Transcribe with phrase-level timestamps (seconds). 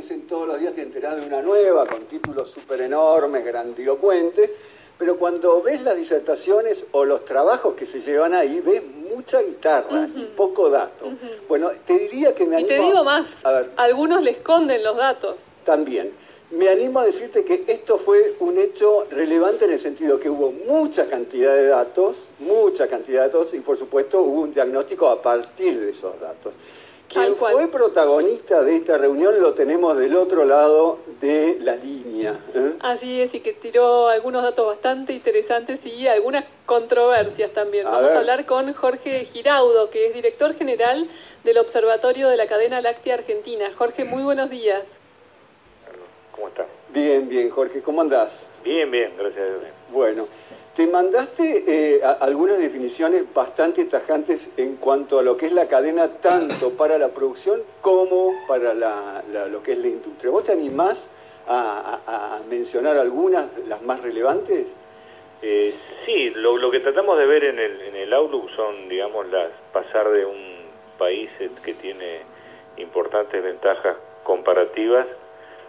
[0.00, 4.50] aparecen todos los días, te enterás de una nueva con títulos súper enormes, grandilocuentes,
[4.96, 10.08] pero cuando ves las disertaciones o los trabajos que se llevan ahí, ves mucha guitarra
[10.16, 11.06] y poco dato.
[11.46, 12.72] Bueno, te diría que me animo...
[12.72, 15.36] Y te digo más, a ver, algunos le esconden los datos.
[15.64, 16.12] También.
[16.50, 20.50] Me animo a decirte que esto fue un hecho relevante en el sentido que hubo
[20.50, 25.20] mucha cantidad de datos, mucha cantidad de datos, y por supuesto hubo un diagnóstico a
[25.20, 26.54] partir de esos datos.
[27.10, 32.38] Quien fue protagonista de esta reunión lo tenemos del otro lado de la línea.
[32.54, 32.74] ¿eh?
[32.78, 37.84] Así es, y que tiró algunos datos bastante interesantes y algunas controversias también.
[37.84, 41.08] Vamos a hablar con Jorge Giraudo, que es director general
[41.42, 43.72] del Observatorio de la Cadena Láctea Argentina.
[43.76, 44.84] Jorge, muy buenos días.
[46.30, 46.66] ¿Cómo estás?
[46.90, 48.30] Bien, bien, Jorge, ¿cómo andás?
[48.62, 49.62] Bien, bien, gracias a Dios.
[49.90, 50.28] Bueno,
[50.76, 56.08] te mandaste eh, algunas definiciones bastante tajantes en cuanto a lo que es la cadena,
[56.08, 60.30] tanto para la producción como para lo que es la industria.
[60.30, 61.08] ¿Vos te animás
[61.48, 64.66] a, mencionar algunas, las más relevantes?
[65.42, 65.74] Eh,
[66.06, 70.10] sí, lo, que tratamos de ver en el, en el Outlook son, digamos, las pasar
[70.10, 70.60] de un
[70.98, 71.30] país
[71.64, 72.20] que tiene
[72.76, 75.06] importantes ventajas comparativas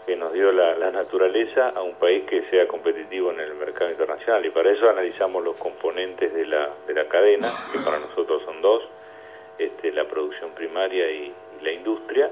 [0.06, 4.46] que nos dio la, naturaleza a un país que sea competitivo en el mercado internacional.
[4.46, 8.62] Y para eso analizamos los componentes de la, de la cadena, que para nosotros son
[8.62, 8.84] dos,
[9.58, 12.28] este, la producción primaria y, la industria,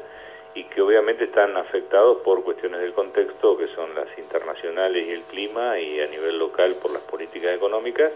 [0.55, 5.21] y que obviamente están afectados por cuestiones del contexto, que son las internacionales y el
[5.21, 8.11] clima, y a nivel local por las políticas económicas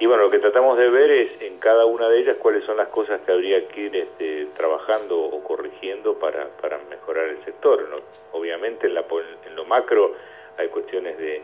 [0.00, 2.76] y bueno, lo que tratamos de ver es en cada una de ellas cuáles son
[2.76, 8.02] las cosas que habría que ir este, trabajando o corrigiendo para, para mejorar el sector.
[8.32, 9.04] Obviamente en, la,
[9.46, 10.12] en lo macro
[10.58, 11.42] hay cuestiones de,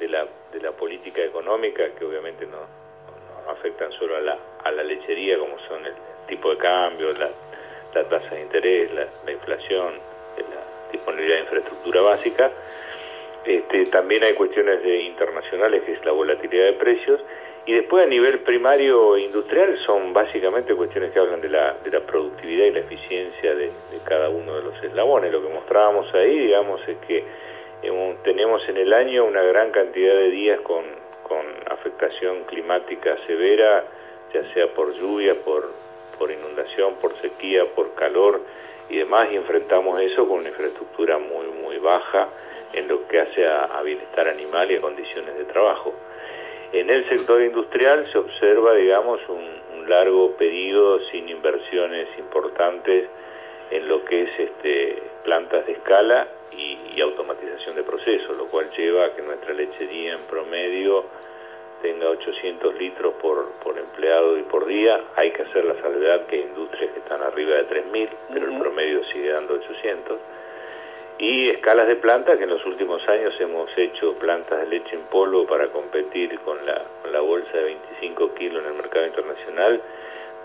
[0.00, 2.58] de, la, de la política económica que obviamente no,
[3.50, 5.94] afectan solo a la, a la lechería, como son el
[6.26, 7.30] tipo de cambio, la,
[7.94, 9.94] la tasa de interés, la, la inflación,
[10.36, 12.50] la disponibilidad de infraestructura básica.
[13.44, 17.20] Este, también hay cuestiones de internacionales, que es la volatilidad de precios,
[17.64, 22.00] y después a nivel primario industrial son básicamente cuestiones que hablan de la, de la
[22.00, 23.70] productividad y la eficiencia de,
[24.04, 25.30] cada uno de los eslabones.
[25.30, 27.24] Lo que mostrábamos ahí, digamos, es que
[28.24, 30.84] tenemos en el año una gran cantidad de días con,
[31.22, 33.84] con afectación climática severa,
[34.34, 35.70] ya sea por lluvia, por,
[36.18, 38.40] por inundación, por sequía, por calor
[38.88, 42.28] y demás, y enfrentamos eso con una infraestructura muy, muy baja
[42.72, 45.94] en lo que hace a bienestar animal y a condiciones de trabajo.
[46.72, 53.08] En el sector industrial se observa, digamos, un, largo periodo sin inversiones importantes
[53.72, 59.06] en lo que es este, plantas de escala y, automatización de procesos, lo cual lleva
[59.06, 61.04] a que nuestra lechería en promedio
[61.82, 65.00] tenga 800 litros por, por empleado y por día.
[65.16, 68.58] Hay que hacer la salvedad que hay industrias que están arriba de 3.000, pero el
[68.60, 70.18] promedio sigue dando 800
[71.22, 75.02] y escalas de plantas que en los últimos años hemos hecho plantas de leche en
[75.04, 76.82] polvo para competir con la,
[77.20, 79.80] bolsa de 25 kilos en el mercado internacional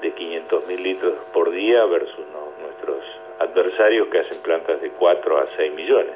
[0.04, 2.24] de 500 mil litros por día versus
[2.62, 3.04] nuestros
[3.40, 6.14] adversarios que hacen plantas de 4 a 6 millones.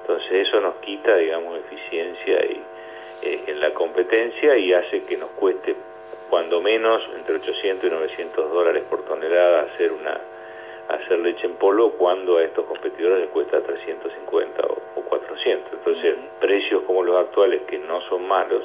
[0.00, 2.60] Entonces eso nos quita, digamos, eficiencia y,
[3.22, 5.76] eh, en la competencia y hace que nos cueste
[6.28, 10.20] cuando menos entre 800 y 900 dólares por tonelada hacer una
[10.88, 15.72] hacer leche en polvo cuando a estos competidores les cuesta 350 o, 400.
[15.72, 18.62] Entonces, precios como los actuales, que no son malos,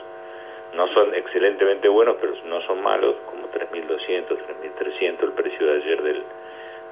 [0.73, 6.01] no son excelentemente buenos, pero no son malos, como 3.200, 3.300, el precio de ayer
[6.01, 6.23] del,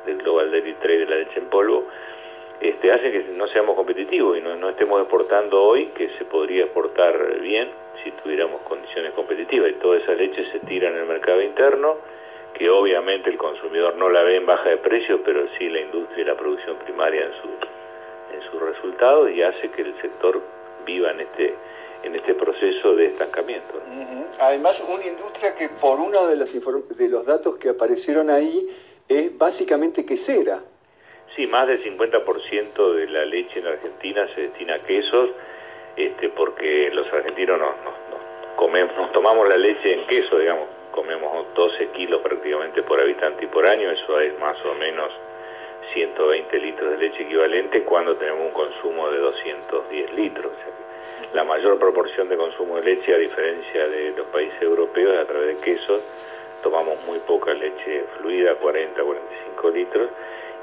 [0.05, 1.85] del Global Dairy Trade de la leche en polvo,
[2.59, 6.65] este, hace que no seamos competitivos y no, no estemos exportando hoy, que se podría
[6.65, 7.69] exportar bien
[8.03, 9.71] si tuviéramos condiciones competitivas.
[9.71, 11.97] Y toda esa leche se tira en el mercado interno
[12.53, 16.21] que obviamente el consumidor no la ve en baja de precio, pero sí la industria
[16.21, 17.47] y la producción primaria en, su,
[18.35, 20.41] en sus resultados y hace que el sector
[20.85, 21.55] viva en este
[22.03, 23.79] en este proceso de estancamiento.
[24.39, 26.51] Además, una industria que por uno de los,
[26.97, 28.67] de los datos que aparecieron ahí
[29.07, 30.59] es básicamente quesera.
[31.35, 35.29] Sí, más del 50% de la leche en Argentina se destina a quesos,
[35.95, 37.75] este, porque los argentinos nos,
[38.57, 43.47] comemos, nos tomamos la leche en queso, digamos, comemos 12 kilos prácticamente por habitante y
[43.47, 45.11] por año, eso es más o menos
[45.93, 50.51] 120 litros de equivalente cuando tenemos un consumo de 210 litros.
[51.33, 55.57] la mayor proporción de consumo de leche, a diferencia de los países europeos, a través
[55.57, 56.01] de quesos,
[56.61, 60.09] tomamos muy poca leche fluida, 40, 45 litros,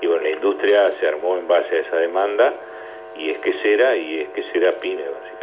[0.01, 2.55] y bueno, la industria se armó en base a esa demanda,
[3.17, 5.38] y es que será, y es que será PYME, básicamente.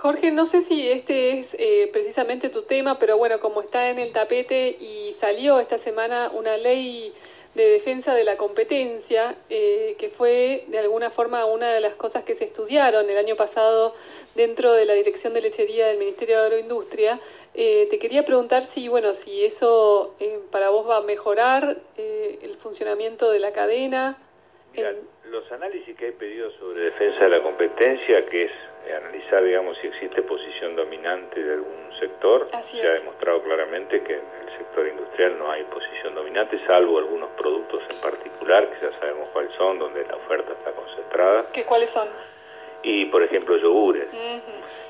[0.00, 3.98] Jorge, no sé si este es eh, precisamente tu tema, pero bueno, como está en
[3.98, 7.12] el tapete y salió esta semana una ley
[7.56, 12.22] de defensa de la competencia, eh, que fue de alguna forma una de las cosas
[12.22, 13.94] que se estudiaron el año pasado
[14.34, 17.18] dentro de la Dirección de Lechería del Ministerio de Agroindustria.
[17.54, 22.56] Eh, te quería preguntar si, bueno, si eso eh, para vos va a mejorar el
[22.56, 24.18] funcionamiento de la cadena.
[24.74, 24.92] Mira,
[25.24, 28.52] los análisis que hay pedido sobre defensa de la competencia, que es
[28.94, 34.20] analizar, digamos, si existe posición dominante de algún sector, se ha demostrado claramente que
[34.56, 39.52] sector industrial no hay posición dominante, salvo algunos productos en particular, que ya sabemos cuáles
[39.54, 41.46] son, donde la oferta está concentrada.
[41.52, 42.08] ¿Qué, ¿Cuáles son?
[42.82, 44.08] Y, por ejemplo, yogures.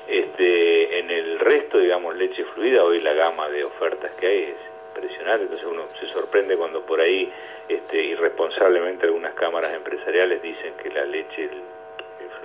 [0.07, 4.57] este, en el resto, digamos, leche fluida, hoy la gama de ofertas que hay es
[4.95, 7.31] impresionante, entonces uno se sorprende cuando por ahí
[7.67, 11.49] este, irresponsablemente algunas cámaras empresariales dicen que la leche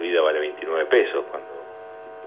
[0.03, 1.49] fluida vale 29 pesos, cuando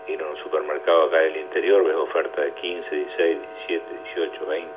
[0.08, 3.38] ir a un supermercado acá del interior ves oferta de 15, 16,
[3.68, 3.86] 17,
[4.16, 4.70] 18, 20.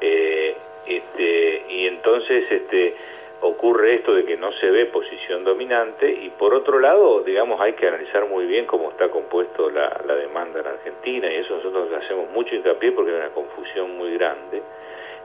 [0.00, 0.56] eh,
[0.86, 2.94] este, y entonces este,
[3.40, 7.72] ocurre esto de que no se ve posición dominante y por otro lado, digamos, hay
[7.72, 11.32] que analizar muy bien cómo está compuesto la, la demanda en Argentina.
[11.32, 14.62] Y eso nosotros hacemos mucho hincapié porque hay una confusión muy grande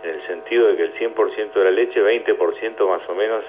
[0.02, 3.44] en el sentido de que el 100% de la leche, 20% más o menos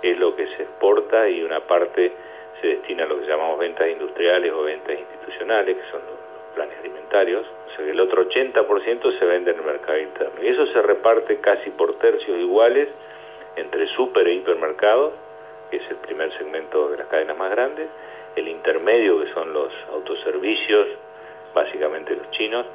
[0.00, 2.12] es lo que se exporta y una parte
[2.60, 6.78] se destina a lo que llamamos ventas industriales o ventas institucionales, que son los planes
[6.78, 10.42] alimentarios, o sea que el otro 80% se vende en el mercado interno.
[10.42, 12.88] Y eso se reparte casi por tercios iguales
[13.56, 15.12] entre super e hipermercados,
[15.70, 17.88] que es el primer segmento de las cadenas más grandes,
[18.36, 20.88] el intermedio, que son los autoservicios,
[21.54, 22.66] básicamente los chinos,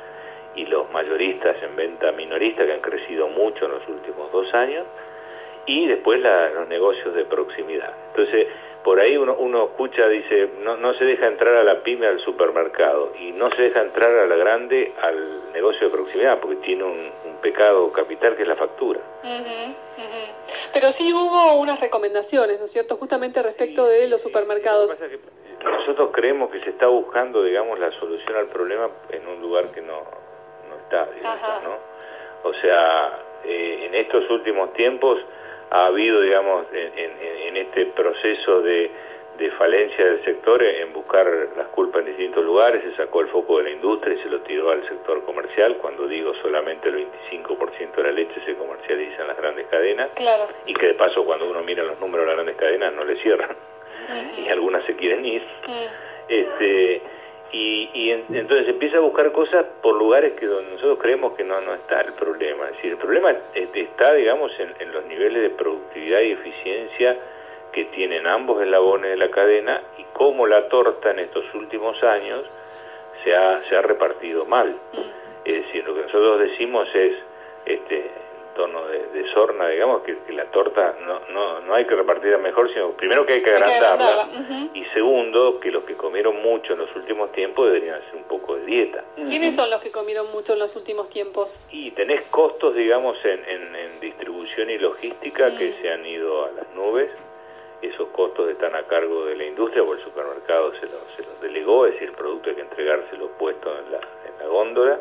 [0.55, 4.85] y los mayoristas en venta minorista, que han crecido mucho en los últimos dos años,
[5.65, 7.93] y después los negocios de proximidad.
[8.09, 8.47] Entonces,
[8.83, 12.19] por ahí uno, uno escucha, dice, no, no se deja entrar a la pyme al
[12.19, 16.83] supermercado y no se deja entrar a la grande al negocio de proximidad porque tiene
[16.83, 19.01] un, pecado capital que es la factura.
[20.71, 24.97] Pero sí hubo unas recomendaciones, ¿no es cierto?, justamente respecto de los supermercados.
[25.61, 29.81] nosotros creemos que se está buscando, digamos, la solución al problema en un lugar que
[29.81, 30.03] no,
[30.69, 32.49] no está, digamos, ¿no?
[32.49, 35.19] O sea, eh, en estos últimos tiempos
[35.73, 38.91] ha habido, digamos, en, este proceso de,
[39.57, 41.27] falencia del sector en buscar
[41.57, 44.39] las culpas en distintos lugares, se sacó el foco de la industria y se lo
[44.41, 47.07] tiró al sector comercial, cuando digo solamente el
[47.41, 50.11] 25% de la leche se comercializa en las grandes cadenas,
[50.65, 53.21] y que de paso cuando uno mira los números de las grandes cadenas no le
[53.21, 53.55] cierran,
[54.37, 55.43] y algunas se quieren ir.
[56.29, 57.01] este
[57.53, 61.75] y, entonces empieza a buscar cosas por lugares que donde nosotros creemos que no, no
[61.75, 62.65] está el problema.
[62.65, 67.15] Es decir, el problema está, digamos, en, los niveles de productividad y eficiencia
[67.71, 72.43] que tienen ambos eslabones de la cadena y cómo la torta en estos últimos años
[73.23, 74.69] se ha, se ha repartido mal.
[74.69, 74.99] Mm.
[75.45, 77.13] Es decir, lo que nosotros decimos es,
[77.65, 78.09] este,
[78.53, 82.71] tono de, de sorna, digamos, que, la torta no, no, no hay que repartirla mejor,
[82.73, 84.27] sino primero que hay que agrandarla,
[84.73, 88.55] y segundo, que los que comieron mucho en los últimos tiempos deberían hacer un poco
[88.55, 89.03] de dieta.
[89.15, 91.59] ¿Quiénes son los que comieron mucho en los últimos tiempos?
[91.69, 96.67] Y tenés costos, digamos, en, en, distribución y logística que se han ido a las
[96.75, 97.09] nubes,
[97.81, 101.41] esos costos están a cargo de la industria, o el supermercado se los, se los
[101.41, 104.99] delegó, es decir, el producto hay que entregárselo puesto en la, en la góndola,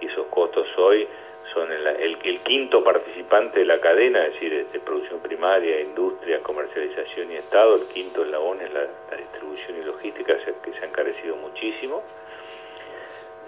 [0.00, 1.08] y esos costos hoy
[1.56, 7.36] son el, quinto participante de la cadena, es decir, de producción primaria, industria, comercialización y
[7.36, 12.02] Estado, el quinto es la, la distribución y logística, que se han encarecido muchísimo.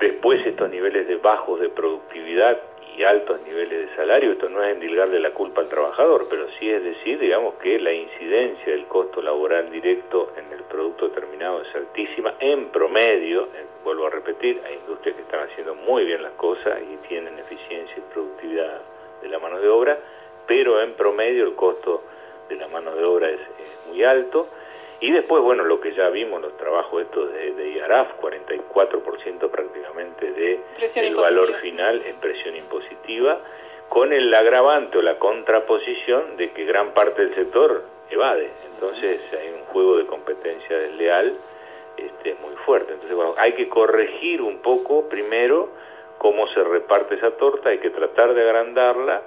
[0.01, 2.59] Después estos niveles de bajos de productividad
[2.99, 6.69] y altos niveles de salario, esto no es endilgarle la culpa al trabajador, pero sí
[6.69, 11.73] es decir, digamos, que la incidencia del costo laboral directo en el producto terminado es
[11.77, 13.49] altísima, en promedio,
[13.85, 17.97] vuelvo a repetir, hay industrias que están haciendo muy bien las cosas y tienen eficiencia
[17.97, 18.83] y productividad
[19.23, 19.97] de la mano de obra,
[20.49, 22.03] pero en promedio el costo
[22.49, 23.41] de la mano de obra es,
[23.87, 24.49] muy alto.
[25.01, 29.18] Y después, bueno, lo que ya vimos, los trabajos estos de, de IARAF, 44%
[30.27, 30.61] de
[30.97, 33.41] el valor final en presión impositiva,
[33.89, 38.51] con el agravante o la contraposición de que gran parte del sector evade.
[38.75, 41.33] Entonces hay un juego de competencia desleal
[41.97, 42.93] este, muy fuerte.
[42.93, 45.71] Entonces, bueno, hay que corregir un poco primero
[46.19, 49.23] cómo se reparte esa torta, hay que tratar de agrandarla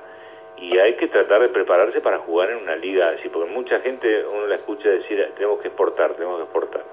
[0.58, 4.26] y hay que tratar de prepararse para jugar en una liga así, porque mucha gente
[4.26, 6.84] uno la escucha decir tenemos que exportar, tenemos que exportar.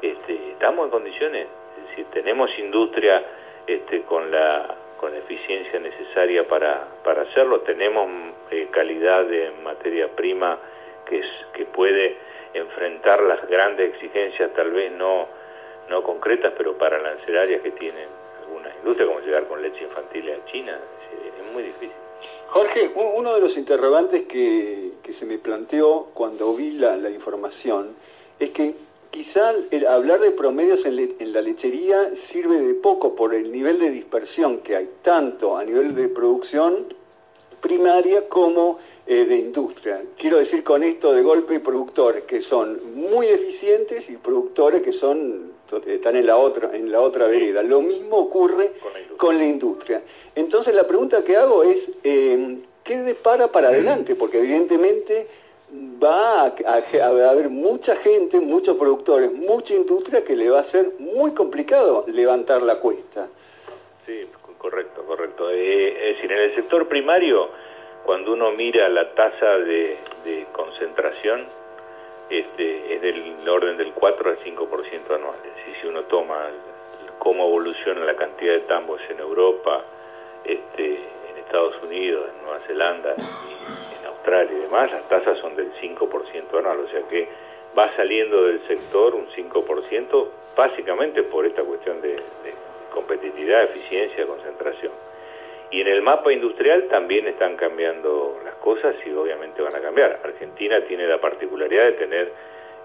[0.00, 1.61] Este, estamos en condiciones, es
[1.92, 3.24] decir, tenemos industria
[3.66, 8.08] este, con la con la eficiencia necesaria para, para hacerlo, tenemos
[8.52, 10.56] eh, calidad de materia prima
[11.08, 12.16] que, es, que puede
[12.54, 15.26] enfrentar las grandes exigencias, tal vez no,
[15.90, 18.06] no concretas, pero para paralancerias que tienen
[18.44, 20.78] algunas industrias, como llegar con leche infantil a China,
[21.36, 21.90] es, muy difícil.
[22.46, 27.96] Jorge, uno de los interrogantes que, que se me planteó cuando vi la, la información
[28.38, 28.76] es que
[29.12, 33.90] quizá el hablar de promedios en, la lechería sirve de poco por el nivel de
[33.90, 36.86] dispersión que hay, tanto a nivel de producción
[37.60, 40.02] primaria como eh, de industria.
[40.18, 45.52] Quiero decir con esto de golpe productores que son muy eficientes y productores que son
[45.86, 47.62] están en la otra en la otra vereda.
[47.62, 48.72] Lo mismo ocurre
[49.16, 50.02] con la industria.
[50.34, 54.14] Entonces la pregunta que hago es eh, ¿qué depara para adelante?
[54.14, 55.26] Porque evidentemente
[55.72, 61.32] va a, haber mucha gente, muchos productores, mucha industria que le va a ser muy
[61.32, 63.28] complicado levantar la cuesta.
[64.04, 64.26] Sí,
[64.58, 65.50] correcto, correcto.
[65.50, 67.48] Eh, es decir, en el sector primario,
[68.04, 69.96] cuando uno mira la tasa de,
[70.52, 71.44] concentración,
[72.28, 75.36] este, es del orden del 4 al 5% anual.
[75.44, 76.48] Es si uno toma
[77.18, 79.84] cómo evoluciona la cantidad de tambos en Europa,
[80.44, 83.14] este, en Estados Unidos, en Nueva Zelanda,
[84.24, 87.28] y demás, las tasas son del 5% anual, o sea que
[87.76, 92.22] va saliendo del sector un 5%, básicamente por esta cuestión de,
[92.92, 94.92] competitividad, eficiencia, concentración.
[95.70, 100.20] Y en el mapa industrial también están cambiando las cosas y obviamente van a cambiar.
[100.22, 102.32] Argentina tiene la particularidad de tener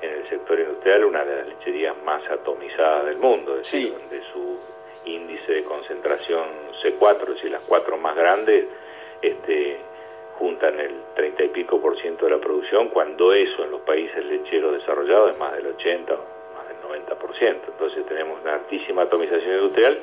[0.02, 4.22] en el sector industrial una de las lecherías más atomizadas del mundo, es decir, donde
[4.32, 4.58] su
[5.04, 6.46] índice de concentración
[6.82, 8.66] C4, es decir, las cuatro más grandes,
[9.22, 9.78] este,
[10.38, 14.24] juntan el 30 y pico por ciento de la producción, cuando eso en los países
[14.26, 16.14] lecheros desarrollados es más del 80,
[16.56, 17.72] más del 90 por ciento.
[17.72, 19.98] Entonces tenemos una altísima atomización industrial,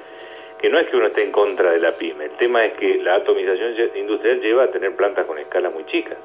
[0.59, 2.97] que no es que uno esté en contra de la pyme, el tema es que
[2.99, 6.19] la atomización industrial lleva a tener plantas con escala muy chicas.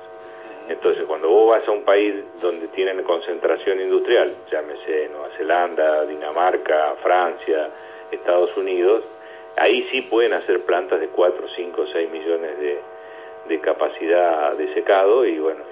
[0.69, 6.95] Entonces, cuando vos vas a un país donde tienen concentración industrial, llámese Nueva Zelanda, Dinamarca,
[7.01, 7.69] Francia,
[8.11, 9.03] Estados Unidos,
[9.57, 12.79] ahí sí pueden hacer plantas de 4, 5, 6 millones de,
[13.49, 15.63] de capacidad de secado y bueno,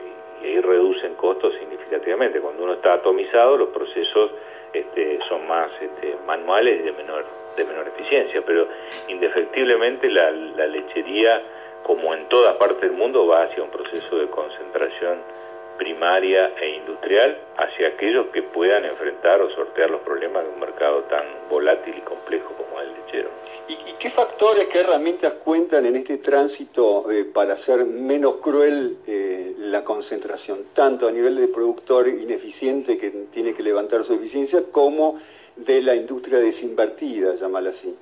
[0.41, 2.41] y, ahí reducen costos significativamente.
[2.41, 4.31] Cuando uno está atomizado, los procesos
[4.73, 8.67] este, son más este, manuales y de menor, de menor eficiencia, pero
[9.07, 11.41] indefectiblemente la, la lechería,
[11.83, 15.19] como en todas partes del mundo, va hacia un proceso de concentración
[15.77, 18.85] primaria e industrial hacia aquellos que puedan
[24.77, 31.07] qué herramientas cuentan en este tránsito eh, para hacer menos cruel eh, la concentración, tanto
[31.07, 35.19] a nivel de productor ineficiente que tiene que levantar su eficiencia, como
[35.55, 37.97] de la industria desinvertida, llamala así?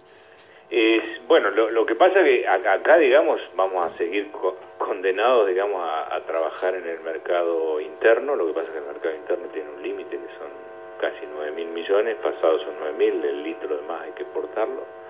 [1.30, 4.30] Bueno, lo, que pasa es que acá, digamos, vamos a seguir
[4.78, 8.36] condenados, digamos, a, trabajar en el mercado interno.
[8.36, 10.52] Lo que pasa es que el mercado interno tiene un límite que son
[11.00, 15.05] casi 9 mil millones, pasados son 9 mil, el litro de más hay que exportarlo.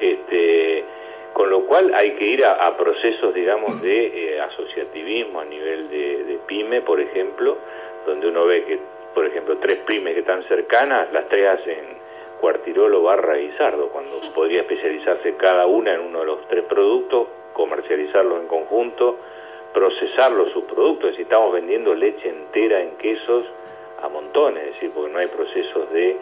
[0.00, 0.84] Este,
[1.32, 6.24] con lo cual hay que ir a, procesos, digamos, de eh, asociativismo a nivel de,
[6.24, 7.56] de, pyme, por ejemplo,
[8.06, 8.78] donde uno ve que,
[9.14, 11.98] por ejemplo, tres pymes que están cercanas, las tres hacen
[12.40, 17.28] Cuartirolo, Barra y Sardo, cuando podría especializarse cada una en uno de los tres productos,
[17.52, 19.18] comercializarlos en conjunto,
[19.72, 23.44] procesar los subproductos, es decir, estamos vendiendo leche entera en quesos
[24.02, 26.16] a montones, es decir, porque no hay procesos de,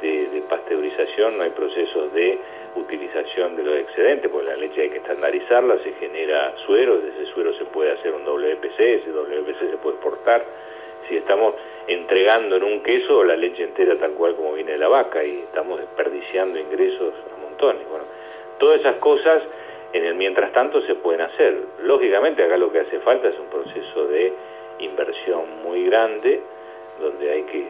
[0.00, 2.35] de pasteurización, no hay procesos de
[3.36, 7.52] de los excedentes, porque la leche hay que estandarizarla, se genera suero, de ese suero
[7.58, 10.42] se puede hacer un WPC, ese WPC se puede exportar,
[11.06, 11.54] si estamos
[11.86, 15.40] entregando en un queso la leche entera tal cual como viene de la vaca y
[15.40, 17.86] estamos desperdiciando ingresos a montones.
[17.90, 18.06] Bueno,
[18.58, 19.42] todas esas cosas
[19.92, 21.58] en el mientras tanto se pueden hacer.
[21.82, 24.32] Lógicamente acá lo que hace falta es un proceso de
[24.78, 26.40] inversión muy grande,
[27.00, 27.66] donde hay que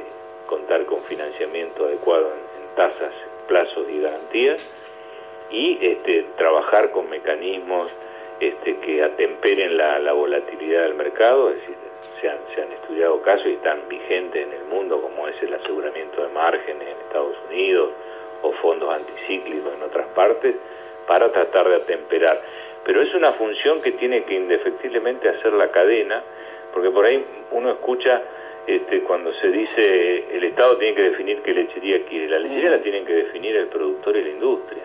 [0.46, 3.12] contar con financiamiento adecuado en, tasas,
[3.48, 4.70] plazos y garantías,
[5.50, 7.88] y este, trabajar con mecanismos
[8.40, 11.76] este, que atemperen la, la volatilidad del mercado, es decir,
[12.20, 15.54] se han, se han estudiado casos y están vigentes en el mundo, como es el
[15.54, 17.90] aseguramiento de márgenes en Estados Unidos
[18.42, 20.54] o fondos anticíclicos en otras partes,
[21.06, 22.40] para tratar de atemperar.
[22.84, 26.22] Pero es una función que tiene que indefectiblemente hacer la cadena,
[26.72, 28.22] porque por ahí uno escucha
[28.66, 32.82] este, cuando se dice el Estado tiene que definir qué lechería quiere, la lechería la
[32.82, 34.82] tienen que definir el productor y la industria,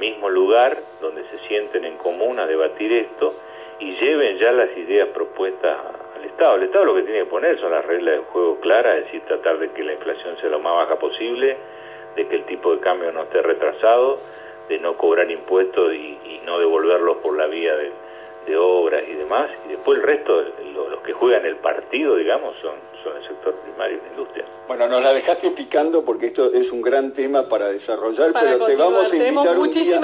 [0.00, 3.32] mismo lugar donde se sienten en común a debatir esto
[3.78, 5.78] y lleven ya las ideas propuestas
[6.16, 6.56] al Estado.
[6.56, 9.22] El Estado lo que tiene que poner son las reglas del juego claras, es decir,
[9.26, 11.56] tratar de que la inflación sea lo más baja posible,
[12.16, 14.18] de que el tipo de cambio no esté retrasado,
[14.68, 17.92] de no cobrar impuestos y, no devolverlos por la vía de,
[18.56, 23.16] obras y demás, y después el resto, los que juegan el partido, digamos, son, son
[23.16, 24.44] el sector primario y la industria.
[24.66, 28.76] Bueno, nos la dejaste picando porque esto es un gran tema para desarrollar, pero te
[28.76, 30.00] vamos a invitar un día,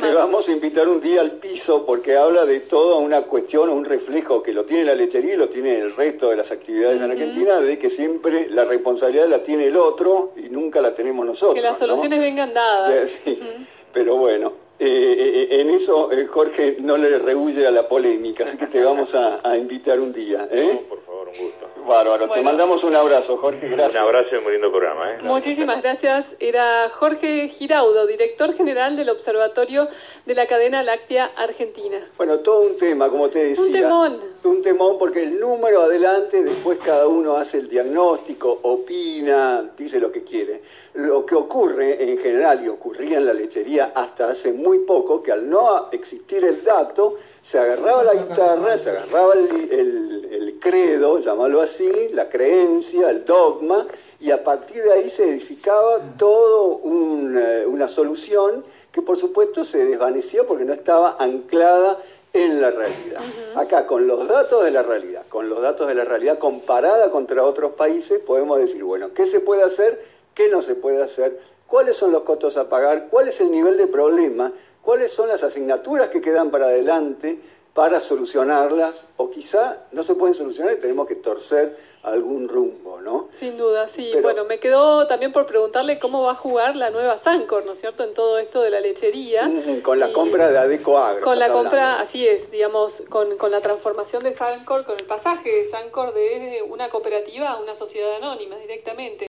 [0.00, 3.84] te vamos a invitar un día al piso porque habla de toda una cuestión, un
[3.84, 7.10] reflejo que lo tiene la lechería y lo tiene el resto de las actividades en
[7.10, 11.56] Argentina, de que siempre la responsabilidad la tiene el otro y nunca la tenemos nosotros.
[11.56, 13.10] Que las soluciones vengan dadas.
[13.92, 18.58] Pero bueno, eh, eh, eh, en eso Jorge no le rehuye a la polémica, así
[18.58, 20.48] que te vamos a, invitar un día.
[20.50, 20.84] ¿eh?
[20.88, 21.65] por favor, un gusto.
[21.86, 24.02] Bárbaro, te mandamos un abrazo, Jorge, gracias.
[24.02, 25.12] Un abrazo y un muy lindo programa.
[25.12, 25.18] ¿eh?
[25.22, 26.36] Muchísimas gracias.
[26.40, 29.88] Era Jorge Giraudo, director general del Observatorio
[30.26, 31.98] de la Cadena Láctea Argentina.
[32.16, 33.64] Bueno, todo un tema, como te decía.
[33.64, 34.20] Un temón.
[34.44, 40.10] Un temón porque el número adelante, después cada uno hace el diagnóstico, opina, dice lo
[40.10, 40.62] que quiere.
[40.94, 45.30] Lo que ocurre en general y ocurría en la lechería hasta hace muy poco, que
[45.30, 47.16] al no existir el dato,
[47.46, 53.86] se agarraba la guitarra, se agarraba el, credo, llamarlo así, la creencia, el dogma,
[54.18, 59.84] y a partir de ahí se edificaba toda eh, una solución que por supuesto se
[59.84, 61.98] desvanecía porque no estaba anclada
[62.32, 63.20] en la realidad.
[63.54, 67.44] Acá, con los datos de la realidad, con los datos de la realidad comparada contra
[67.44, 70.02] otros países, podemos decir, bueno, ¿qué se puede hacer?
[70.34, 71.38] ¿Qué no se puede hacer?
[71.68, 73.06] ¿Cuáles son los costos a pagar?
[73.08, 74.52] ¿Cuál es el nivel de problema?
[74.86, 77.40] Cuáles son las asignaturas que quedan para adelante
[77.74, 83.28] para solucionarlas, o quizá no se pueden solucionar y tenemos que torcer algún rumbo, ¿no?
[83.32, 84.12] Sin duda, sí.
[84.22, 87.80] bueno, me quedó también por preguntarle cómo va a jugar la nueva Sancor, ¿no es
[87.80, 89.50] cierto?, en todo esto de la lechería.
[89.82, 91.22] con la compra de Adeco Agro.
[91.22, 95.50] Con la compra, así es, digamos, con, con la transformación de Sancor, con el pasaje
[95.52, 99.24] de Sancor de una cooperativa a una sociedad anónima directamente.